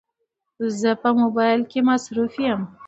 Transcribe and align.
زه 0.79 0.91
په 1.01 1.09
موبایل 1.21 1.61
کې 1.71 1.79
مصروفه 1.89 2.41
یم 2.47 2.61